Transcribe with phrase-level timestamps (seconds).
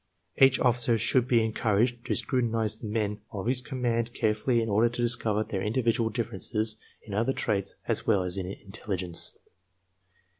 [0.37, 4.67] Each officer should be encouraged to scrutinize the men of his com mand carefully in
[4.67, 9.37] order to discover their individual differences in other traits as well as in intelligence.